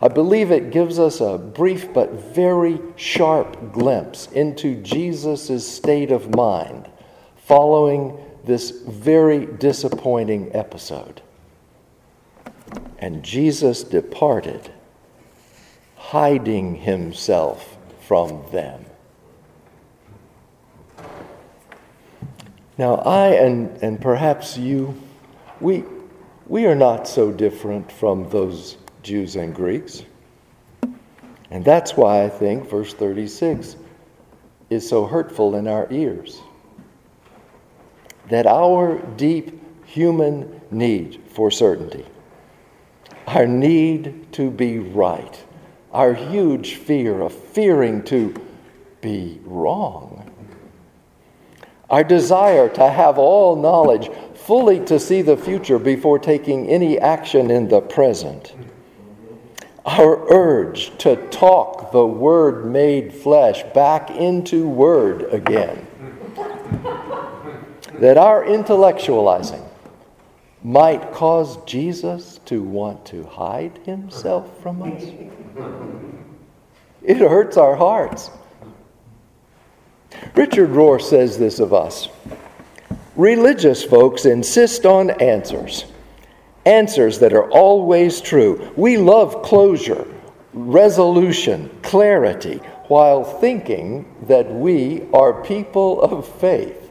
I 0.00 0.08
believe 0.08 0.52
it 0.52 0.70
gives 0.70 0.98
us 0.98 1.20
a 1.20 1.36
brief 1.36 1.92
but 1.92 2.12
very 2.12 2.80
sharp 2.96 3.72
glimpse 3.72 4.28
into 4.28 4.80
Jesus' 4.82 5.68
state 5.68 6.12
of 6.12 6.34
mind 6.34 6.88
following 7.36 8.16
this 8.44 8.70
very 8.70 9.44
disappointing 9.44 10.54
episode. 10.54 11.20
And 12.98 13.22
Jesus 13.24 13.82
departed, 13.82 14.70
hiding 16.08 16.74
himself 16.74 17.76
from 18.00 18.42
them. 18.50 18.82
Now, 22.78 22.94
I 22.94 23.34
and, 23.34 23.76
and 23.82 24.00
perhaps 24.00 24.56
you, 24.56 24.98
we, 25.60 25.84
we 26.46 26.64
are 26.64 26.74
not 26.74 27.06
so 27.06 27.30
different 27.30 27.92
from 27.92 28.26
those 28.30 28.78
Jews 29.02 29.36
and 29.36 29.54
Greeks. 29.54 30.02
And 31.50 31.62
that's 31.62 31.94
why 31.94 32.24
I 32.24 32.30
think 32.30 32.70
verse 32.70 32.94
36 32.94 33.76
is 34.70 34.88
so 34.88 35.04
hurtful 35.04 35.56
in 35.56 35.68
our 35.68 35.86
ears. 35.90 36.40
That 38.30 38.46
our 38.46 38.98
deep 39.16 39.84
human 39.84 40.62
need 40.70 41.20
for 41.34 41.50
certainty 41.50 42.06
our 43.28 43.46
need 43.46 44.32
to 44.32 44.50
be 44.50 44.78
right, 44.78 45.44
our 45.98 46.14
huge 46.14 46.76
fear 46.76 47.20
of 47.22 47.32
fearing 47.32 48.04
to 48.04 48.32
be 49.00 49.40
wrong, 49.44 50.30
our 51.90 52.04
desire 52.04 52.68
to 52.68 52.88
have 52.88 53.18
all 53.18 53.56
knowledge, 53.56 54.08
fully 54.32 54.78
to 54.84 55.00
see 55.00 55.22
the 55.22 55.36
future 55.36 55.76
before 55.76 56.16
taking 56.16 56.68
any 56.68 57.00
action 57.00 57.50
in 57.50 57.66
the 57.66 57.80
present, 57.80 58.54
our 59.84 60.24
urge 60.32 60.96
to 60.98 61.16
talk 61.30 61.90
the 61.90 62.06
Word 62.06 62.64
made 62.64 63.12
flesh 63.12 63.64
back 63.74 64.08
into 64.08 64.68
Word 64.68 65.22
again. 65.34 65.84
that 67.94 68.16
our 68.16 68.44
intellectualizing, 68.44 69.68
might 70.62 71.12
cause 71.12 71.56
Jesus 71.64 72.38
to 72.44 72.62
want 72.62 73.04
to 73.06 73.24
hide 73.24 73.78
himself 73.84 74.60
from 74.60 74.82
us? 74.82 75.02
It 77.02 77.18
hurts 77.18 77.56
our 77.56 77.76
hearts. 77.76 78.30
Richard 80.34 80.70
Rohr 80.70 81.00
says 81.00 81.38
this 81.38 81.58
of 81.58 81.72
us 81.72 82.08
Religious 83.16 83.82
folks 83.82 84.26
insist 84.26 84.86
on 84.86 85.10
answers, 85.20 85.86
answers 86.64 87.18
that 87.18 87.32
are 87.32 87.50
always 87.50 88.20
true. 88.20 88.72
We 88.76 88.96
love 88.96 89.42
closure, 89.42 90.06
resolution, 90.52 91.70
clarity, 91.82 92.58
while 92.88 93.24
thinking 93.24 94.14
that 94.28 94.50
we 94.52 95.08
are 95.12 95.42
people 95.42 96.00
of 96.00 96.26
faith. 96.38 96.90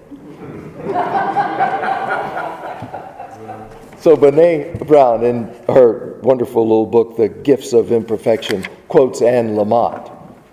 So, 4.08 4.16
Brene 4.16 4.88
Brown, 4.88 5.26
in 5.26 5.54
her 5.68 6.18
wonderful 6.24 6.62
little 6.62 6.86
book, 6.86 7.18
The 7.18 7.28
Gifts 7.28 7.74
of 7.74 7.92
Imperfection, 7.92 8.66
quotes 8.88 9.22
Anne 9.22 9.58
Lamott, 9.58 10.10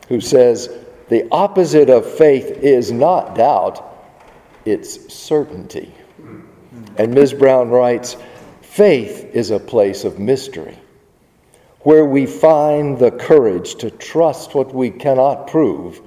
who 0.08 0.20
says, 0.20 0.76
The 1.08 1.28
opposite 1.30 1.88
of 1.88 2.04
faith 2.04 2.50
is 2.50 2.90
not 2.90 3.36
doubt, 3.36 3.80
it's 4.64 5.14
certainty. 5.14 5.94
And 6.98 7.14
Ms. 7.14 7.32
Brown 7.32 7.70
writes, 7.70 8.16
Faith 8.60 9.30
is 9.32 9.52
a 9.52 9.60
place 9.60 10.02
of 10.02 10.18
mystery 10.18 10.76
where 11.82 12.06
we 12.06 12.26
find 12.26 12.98
the 12.98 13.12
courage 13.12 13.76
to 13.76 13.90
trust 13.92 14.56
what 14.56 14.74
we 14.74 14.90
cannot 14.90 15.46
prove 15.46 16.00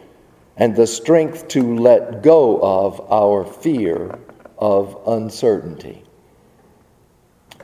and 0.57 0.75
the 0.75 0.85
strength 0.85 1.47
to 1.47 1.77
let 1.77 2.21
go 2.21 2.59
of 2.61 3.09
our 3.09 3.45
fear 3.45 4.19
of 4.57 4.97
uncertainty. 5.07 6.03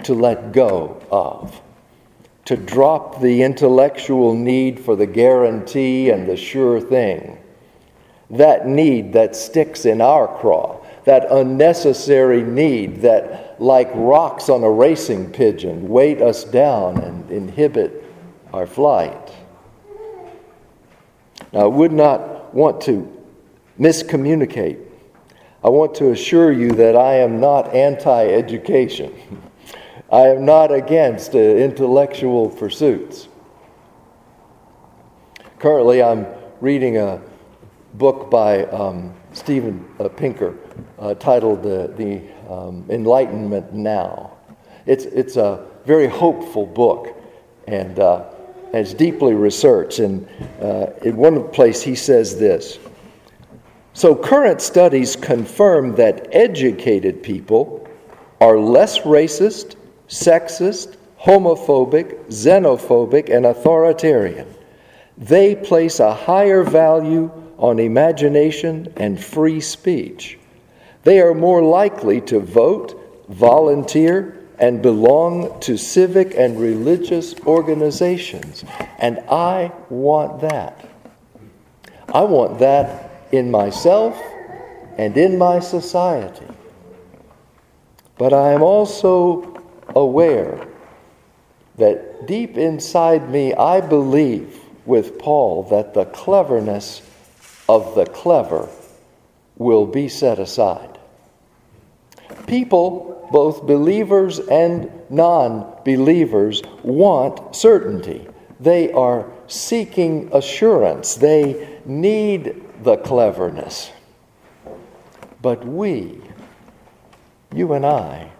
To 0.03 0.13
let 0.13 0.51
go 0.51 1.01
of. 1.11 1.61
To 2.45 2.57
drop 2.57 3.21
the 3.21 3.43
intellectual 3.43 4.33
need 4.35 4.79
for 4.79 4.95
the 4.95 5.05
guarantee 5.05 6.09
and 6.09 6.27
the 6.27 6.35
sure 6.35 6.81
thing. 6.81 7.37
That 8.29 8.67
need 8.67 9.13
that 9.13 9.35
sticks 9.35 9.85
in 9.85 10.01
our 10.01 10.27
craw, 10.39 10.83
that 11.05 11.31
unnecessary 11.31 12.43
need 12.43 13.01
that, 13.01 13.61
like 13.61 13.89
rocks 13.93 14.49
on 14.49 14.63
a 14.63 14.69
racing 14.69 15.31
pigeon, 15.31 15.87
weight 15.87 16.21
us 16.21 16.43
down 16.43 16.97
and 16.97 17.29
inhibit 17.31 18.03
our 18.51 18.67
flight. 18.67 19.31
Now, 21.53 21.61
I 21.61 21.67
would 21.67 21.93
not 21.93 22.53
want 22.53 22.81
to 22.81 23.09
miscommunicate. 23.79 24.83
I 25.63 25.69
want 25.69 25.95
to 25.95 26.11
assure 26.11 26.51
you 26.51 26.71
that 26.71 26.95
I 26.95 27.15
am 27.15 27.39
not 27.39 27.73
anti 27.73 28.27
education. 28.27 29.13
I 30.13 30.27
am 30.27 30.45
not 30.45 30.71
against 30.71 31.33
uh, 31.33 31.39
intellectual 31.39 32.47
pursuits. 32.47 33.27
Currently, 35.57 36.03
I'm 36.03 36.27
reading 36.61 36.97
a 36.97 37.19
book 37.95 38.29
by 38.29 38.65
um, 38.65 39.15
Steven 39.31 39.83
uh, 39.99 40.09
Pinker 40.09 40.55
uh, 40.99 41.15
titled 41.15 41.65
uh, 41.65 41.87
The 41.87 42.21
um, 42.47 42.85
Enlightenment 42.89 43.73
Now. 43.73 44.33
It's, 44.85 45.05
it's 45.05 45.35
a 45.35 45.65
very 45.83 46.05
hopeful 46.05 46.67
book, 46.67 47.19
and 47.67 47.97
uh, 47.97 48.25
and 48.65 48.75
it's 48.75 48.93
deeply 48.93 49.33
researched. 49.33 49.97
And 49.97 50.27
in 51.01 51.17
one 51.17 51.49
place, 51.49 51.81
he 51.81 51.95
says 51.95 52.37
this 52.37 52.77
So, 53.93 54.15
current 54.15 54.61
studies 54.61 55.15
confirm 55.15 55.95
that 55.95 56.27
educated 56.31 57.23
people 57.23 57.87
are 58.39 58.59
less 58.59 58.99
racist, 58.99 59.75
sexist, 60.07 60.95
homophobic, 61.19 62.25
xenophobic, 62.25 63.33
and 63.33 63.45
authoritarian. 63.45 64.47
They 65.17 65.55
place 65.55 65.99
a 65.99 66.13
higher 66.13 66.63
value 66.63 67.31
on 67.57 67.79
imagination 67.79 68.91
and 68.97 69.23
free 69.23 69.61
speech. 69.61 70.37
They 71.03 71.19
are 71.21 71.33
more 71.33 71.61
likely 71.61 72.21
to 72.21 72.39
vote, 72.39 73.25
volunteer, 73.29 74.39
and 74.59 74.81
belong 74.81 75.59
to 75.61 75.77
civic 75.77 76.35
and 76.35 76.59
religious 76.59 77.35
organizations. 77.45 78.63
And 78.99 79.19
I 79.29 79.71
want 79.89 80.41
that. 80.41 80.89
I 82.13 82.21
want 82.23 82.59
that 82.59 83.27
in 83.31 83.49
myself 83.49 84.21
and 84.97 85.17
in 85.17 85.37
my 85.37 85.59
society. 85.59 86.45
But 88.17 88.33
I 88.33 88.53
am 88.53 88.61
also 88.61 89.52
aware 89.95 90.67
that 91.77 92.27
deep 92.27 92.57
inside 92.57 93.29
me, 93.29 93.53
I 93.53 93.81
believe 93.81 94.59
with 94.85 95.17
Paul 95.17 95.63
that 95.63 95.93
the 95.93 96.05
cleverness 96.05 97.01
of 97.67 97.95
the 97.95 98.05
clever 98.05 98.69
will 99.57 99.85
be 99.85 100.07
set 100.07 100.39
aside. 100.39 100.99
People 102.47 103.27
both 103.31 103.65
believers 103.65 104.39
and 104.39 104.91
non 105.09 105.81
believers 105.83 106.61
want 106.83 107.55
certainty. 107.55 108.27
They 108.59 108.91
are 108.91 109.31
seeking 109.47 110.29
assurance. 110.33 111.15
They 111.15 111.79
need 111.85 112.63
the 112.83 112.97
cleverness. 112.97 113.91
But 115.41 115.65
we, 115.65 116.21
you 117.53 117.73
and 117.73 117.85
I, 117.85 118.31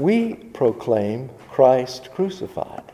we 0.00 0.32
proclaim 0.34 1.28
Christ 1.50 2.10
crucified, 2.12 2.90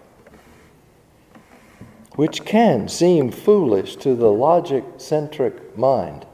which 2.16 2.44
can 2.44 2.88
seem 2.88 3.30
foolish 3.30 3.94
to 3.96 4.16
the 4.16 4.30
logic 4.30 4.84
centric 4.98 5.78
mind, 5.78 6.26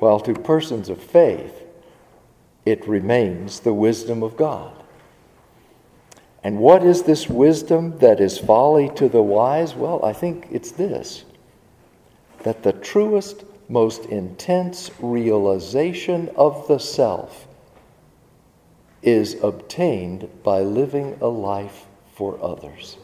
while 0.00 0.18
to 0.20 0.34
persons 0.34 0.88
of 0.88 1.00
faith, 1.00 1.62
it 2.66 2.86
remains 2.88 3.60
the 3.60 3.72
wisdom 3.72 4.24
of 4.24 4.36
God. 4.36 4.74
And 6.42 6.58
what 6.58 6.82
is 6.82 7.04
this 7.04 7.28
wisdom 7.28 7.98
that 7.98 8.20
is 8.20 8.38
folly 8.38 8.90
to 8.96 9.08
the 9.08 9.22
wise? 9.22 9.74
Well, 9.74 10.04
I 10.04 10.12
think 10.12 10.48
it's 10.50 10.72
this 10.72 11.24
that 12.44 12.62
the 12.62 12.72
truest, 12.72 13.44
most 13.68 14.04
intense 14.06 14.90
realization 15.00 16.30
of 16.36 16.66
the 16.68 16.78
self 16.78 17.47
is 19.02 19.36
obtained 19.42 20.28
by 20.42 20.60
living 20.60 21.16
a 21.20 21.28
life 21.28 21.86
for 22.14 22.42
others. 22.42 22.96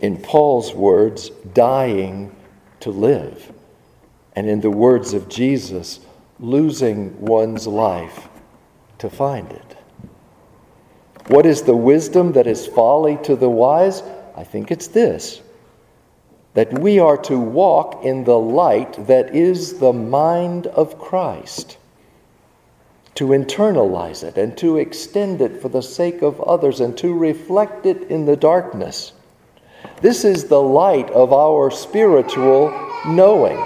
In 0.00 0.16
Paul's 0.16 0.74
words, 0.74 1.30
dying 1.54 2.34
to 2.80 2.90
live. 2.90 3.52
And 4.34 4.48
in 4.48 4.60
the 4.60 4.70
words 4.70 5.14
of 5.14 5.28
Jesus, 5.28 6.00
losing 6.38 7.20
one's 7.20 7.66
life 7.66 8.28
to 8.98 9.10
find 9.10 9.50
it. 9.50 9.76
What 11.28 11.44
is 11.44 11.62
the 11.62 11.76
wisdom 11.76 12.32
that 12.32 12.46
is 12.46 12.66
folly 12.66 13.18
to 13.24 13.36
the 13.36 13.50
wise? 13.50 14.02
I 14.36 14.44
think 14.44 14.70
it's 14.70 14.88
this 14.88 15.42
that 16.54 16.76
we 16.80 16.98
are 16.98 17.16
to 17.16 17.38
walk 17.38 18.04
in 18.04 18.24
the 18.24 18.38
light 18.38 19.06
that 19.06 19.32
is 19.32 19.78
the 19.78 19.92
mind 19.92 20.66
of 20.66 20.98
Christ, 20.98 21.77
to 23.18 23.30
internalize 23.30 24.22
it 24.22 24.38
and 24.38 24.56
to 24.56 24.76
extend 24.76 25.40
it 25.40 25.60
for 25.60 25.68
the 25.68 25.82
sake 25.82 26.22
of 26.22 26.40
others 26.42 26.78
and 26.78 26.96
to 26.96 27.12
reflect 27.12 27.84
it 27.84 28.04
in 28.04 28.24
the 28.24 28.36
darkness. 28.36 29.12
This 30.00 30.24
is 30.24 30.44
the 30.44 30.62
light 30.62 31.10
of 31.10 31.32
our 31.32 31.68
spiritual 31.68 32.70
knowing. 33.08 33.58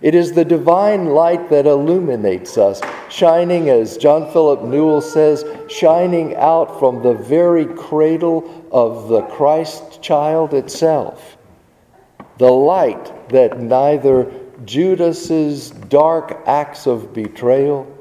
It 0.00 0.14
is 0.14 0.32
the 0.32 0.46
divine 0.46 1.08
light 1.08 1.50
that 1.50 1.66
illuminates 1.66 2.56
us, 2.56 2.80
shining, 3.10 3.68
as 3.68 3.98
John 3.98 4.32
Philip 4.32 4.62
Newell 4.62 5.02
says, 5.02 5.44
shining 5.68 6.34
out 6.36 6.78
from 6.78 7.02
the 7.02 7.12
very 7.12 7.66
cradle 7.66 8.66
of 8.72 9.08
the 9.08 9.24
Christ 9.24 10.00
child 10.00 10.54
itself. 10.54 11.36
The 12.38 12.50
light 12.50 13.28
that 13.28 13.60
neither 13.60 14.32
Judas's 14.64 15.68
dark 15.68 16.42
acts 16.46 16.86
of 16.86 17.12
betrayal 17.12 17.97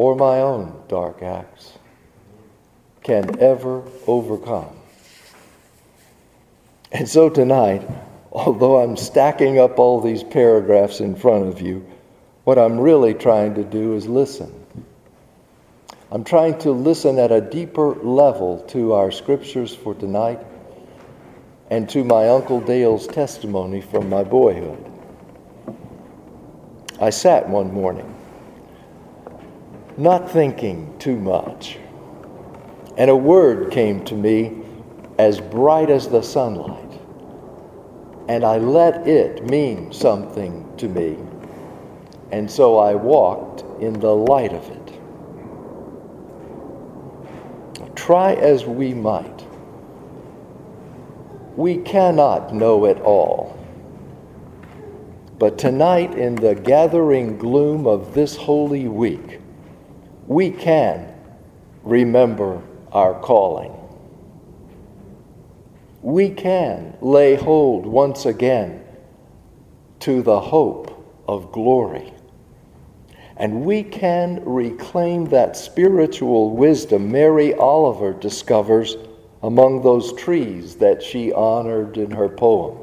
or 0.00 0.16
my 0.16 0.40
own 0.40 0.82
dark 0.88 1.22
acts 1.22 1.76
can 3.02 3.38
ever 3.38 3.82
overcome. 4.06 4.74
And 6.90 7.06
so 7.06 7.28
tonight, 7.28 7.86
although 8.32 8.80
I'm 8.80 8.96
stacking 8.96 9.58
up 9.58 9.78
all 9.78 10.00
these 10.00 10.22
paragraphs 10.22 11.00
in 11.00 11.14
front 11.14 11.48
of 11.48 11.60
you, 11.60 11.86
what 12.44 12.58
I'm 12.58 12.80
really 12.80 13.12
trying 13.12 13.54
to 13.56 13.62
do 13.62 13.92
is 13.92 14.06
listen. 14.06 14.50
I'm 16.10 16.24
trying 16.24 16.56
to 16.60 16.70
listen 16.70 17.18
at 17.18 17.30
a 17.30 17.42
deeper 17.42 17.94
level 17.96 18.60
to 18.68 18.94
our 18.94 19.10
scriptures 19.10 19.74
for 19.74 19.94
tonight 19.94 20.40
and 21.68 21.86
to 21.90 22.04
my 22.04 22.30
Uncle 22.30 22.62
Dale's 22.62 23.06
testimony 23.06 23.82
from 23.82 24.08
my 24.08 24.24
boyhood. 24.24 24.82
I 26.98 27.10
sat 27.10 27.46
one 27.46 27.70
morning, 27.74 28.16
not 30.00 30.30
thinking 30.30 30.98
too 30.98 31.16
much. 31.16 31.78
And 32.96 33.10
a 33.10 33.16
word 33.16 33.70
came 33.70 34.02
to 34.06 34.14
me 34.14 34.62
as 35.18 35.40
bright 35.40 35.90
as 35.90 36.08
the 36.08 36.22
sunlight. 36.22 36.98
And 38.26 38.42
I 38.42 38.56
let 38.56 39.06
it 39.06 39.44
mean 39.44 39.92
something 39.92 40.74
to 40.78 40.88
me. 40.88 41.18
And 42.32 42.50
so 42.50 42.78
I 42.78 42.94
walked 42.94 43.62
in 43.82 43.92
the 44.00 44.14
light 44.14 44.54
of 44.54 44.66
it. 44.70 45.00
Try 47.96 48.32
as 48.34 48.64
we 48.64 48.94
might, 48.94 49.44
we 51.56 51.76
cannot 51.78 52.54
know 52.54 52.86
it 52.86 52.98
all. 53.00 53.58
But 55.38 55.58
tonight, 55.58 56.14
in 56.14 56.36
the 56.36 56.54
gathering 56.54 57.36
gloom 57.36 57.86
of 57.86 58.14
this 58.14 58.36
holy 58.36 58.88
week, 58.88 59.39
we 60.30 60.48
can 60.48 61.12
remember 61.82 62.62
our 62.92 63.18
calling. 63.18 63.74
We 66.02 66.30
can 66.30 66.96
lay 67.00 67.34
hold 67.34 67.84
once 67.84 68.26
again 68.26 68.84
to 69.98 70.22
the 70.22 70.40
hope 70.40 71.04
of 71.26 71.50
glory. 71.50 72.14
And 73.38 73.64
we 73.64 73.82
can 73.82 74.40
reclaim 74.44 75.24
that 75.30 75.56
spiritual 75.56 76.50
wisdom 76.50 77.10
Mary 77.10 77.52
Oliver 77.54 78.12
discovers 78.12 78.96
among 79.42 79.82
those 79.82 80.12
trees 80.12 80.76
that 80.76 81.02
she 81.02 81.32
honored 81.32 81.96
in 81.96 82.12
her 82.12 82.28
poem. 82.28 82.78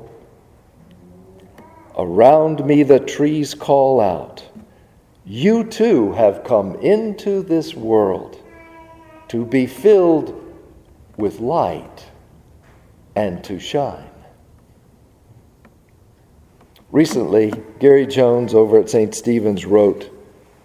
Around 1.97 2.65
me 2.65 2.83
the 2.83 2.99
trees 2.99 3.53
call 3.53 4.01
out, 4.01 4.43
You 5.29 5.65
too 5.65 6.13
have 6.13 6.45
come 6.45 6.75
into 6.75 7.41
this 7.41 7.73
world 7.73 8.41
to 9.27 9.43
be 9.43 9.67
filled 9.67 10.41
with 11.17 11.41
light 11.41 12.05
and 13.13 13.43
to 13.43 13.59
shine. 13.59 14.09
Recently, 16.93 17.51
Gary 17.79 18.07
Jones 18.07 18.53
over 18.53 18.79
at 18.79 18.89
St. 18.89 19.13
Stephen's 19.13 19.65
wrote, 19.65 20.09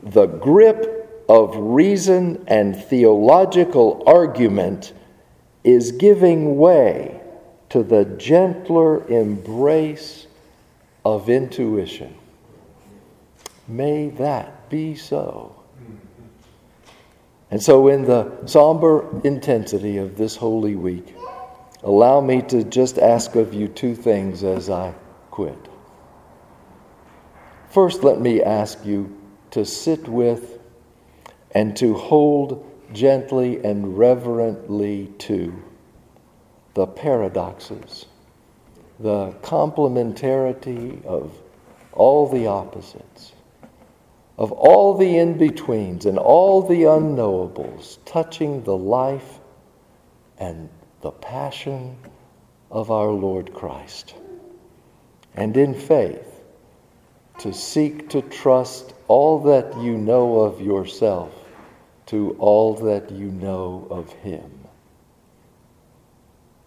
The 0.01 0.27
grip 0.27 1.25
of 1.29 1.57
reason 1.57 2.45
and 2.47 2.77
theological 2.77 4.05
argument 4.07 4.93
is 5.65 5.91
giving 5.91 6.57
way 6.57 7.21
to 7.71 7.83
the 7.83 8.05
gentler 8.05 9.05
embrace 9.09 10.29
of 11.05 11.29
intuition. 11.29 12.15
May 13.73 14.11
that 14.11 14.69
be 14.69 14.95
so. 14.95 15.57
And 17.51 17.63
so, 17.63 17.89
in 17.89 18.05
the 18.05 18.47
somber 18.47 19.21
intensity 19.25 19.99
of 19.99 20.17
this 20.17 20.37
Holy 20.37 20.77
Week, 20.77 21.15
allow 21.83 22.21
me 22.21 22.43
to 22.43 22.65
just 22.65 22.99
ask 22.99 23.35
of 23.35 23.53
you 23.55 23.69
two 23.69 23.95
things 23.95 24.45
as 24.45 24.71
I 24.71 24.95
quit. 25.31 25.69
First, 27.71 28.05
let 28.05 28.21
me 28.21 28.43
ask 28.43 28.85
you 28.85 29.19
to 29.53 29.65
sit 29.65 30.07
with 30.07 30.59
and 31.53 31.77
to 31.77 31.95
hold 31.95 32.67
gently 32.93 33.63
and 33.65 33.97
reverently 33.97 35.13
to 35.19 35.63
the 36.75 36.87
paradoxes 36.87 38.07
the 39.03 39.33
complementarity 39.43 41.05
of 41.05 41.37
all 41.93 42.29
the 42.29 42.47
opposites, 42.47 43.33
of 44.39 44.53
all 44.53 44.95
the 44.95 45.19
in 45.19 45.37
betweens 45.37 46.07
and 46.07 46.19
all 46.19 46.63
the 46.63 46.83
unknowables 46.83 47.99
touching 48.05 48.63
the 48.65 48.77
life 48.77 49.41
and 50.39 50.69
the 51.03 51.11
passion 51.11 51.97
of 52.71 52.91
our 52.91 53.11
Lord 53.11 53.53
Christ. 53.53 54.15
And 55.35 55.57
in 55.57 55.75
faith, 55.75 56.41
to 57.39 57.53
seek 57.53 58.09
to 58.11 58.23
trust 58.23 58.95
all 59.09 59.41
that 59.41 59.81
you 59.81 59.97
know 59.97 60.41
of 60.41 60.61
yourself 60.61 61.33
to 62.07 62.37
all 62.39 62.75
that 62.75 63.11
you 63.11 63.31
know 63.31 63.87
of 63.91 64.13
Him. 64.13 64.51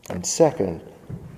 And 0.10 0.26
second, 0.26 0.82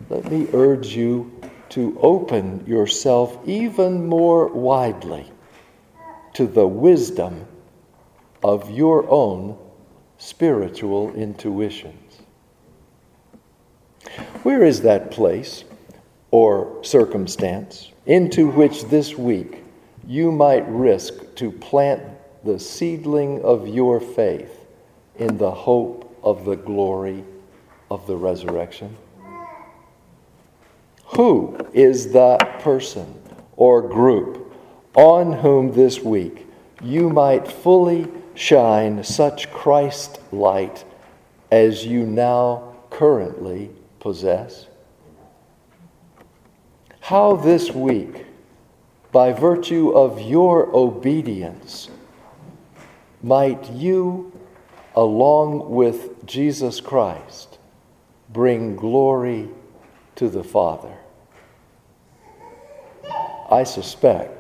let 0.10 0.30
me 0.32 0.48
urge 0.54 0.88
you 0.88 1.32
to 1.70 1.98
open 2.02 2.66
yourself 2.66 3.38
even 3.46 4.08
more 4.08 4.48
widely 4.48 5.30
to 6.38 6.46
the 6.46 6.68
wisdom 6.68 7.48
of 8.44 8.70
your 8.70 9.10
own 9.10 9.58
spiritual 10.20 11.12
intuitions. 11.16 12.22
Where 14.44 14.64
is 14.64 14.82
that 14.82 15.10
place 15.10 15.64
or 16.30 16.78
circumstance 16.84 17.92
into 18.06 18.52
which 18.52 18.84
this 18.84 19.18
week 19.18 19.64
you 20.06 20.32
might 20.32 20.64
risk 20.70 21.16
to 21.38 21.52
plant 21.52 22.04
the 22.44 22.60
seedling 22.60 23.42
of 23.42 23.68
your 23.68 24.00
faith 24.00 24.68
in 25.16 25.40
the 25.40 25.50
hope 25.50 26.20
of 26.22 26.46
the 26.46 26.56
glory 26.56 27.24
of 27.90 28.06
the 28.06 28.16
resurrection? 28.16 28.96
Who 31.16 31.58
is 31.74 32.12
that 32.12 32.60
person 32.60 33.20
or 33.56 33.82
group 33.82 34.47
on 34.98 35.32
whom 35.32 35.74
this 35.74 36.02
week 36.02 36.48
you 36.82 37.08
might 37.08 37.48
fully 37.48 38.08
shine 38.34 39.04
such 39.04 39.50
Christ 39.52 40.20
light 40.32 40.84
as 41.52 41.86
you 41.86 42.04
now 42.04 42.76
currently 42.90 43.70
possess? 44.00 44.66
How 47.00 47.36
this 47.36 47.72
week, 47.72 48.26
by 49.12 49.34
virtue 49.34 49.92
of 49.92 50.20
your 50.20 50.76
obedience, 50.76 51.90
might 53.22 53.70
you, 53.70 54.32
along 54.96 55.70
with 55.70 56.26
Jesus 56.26 56.82
Christ, 56.82 57.60
bring 58.30 58.76
glory 58.76 59.48
to 60.16 60.28
the 60.28 60.44
Father. 60.44 60.98
I 63.50 63.64
suspect 63.64 64.37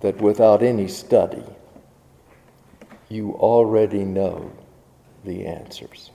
that 0.00 0.16
without 0.20 0.62
any 0.62 0.88
study, 0.88 1.44
you 3.08 3.32
already 3.32 4.04
know 4.04 4.50
the 5.24 5.46
answers. 5.46 6.10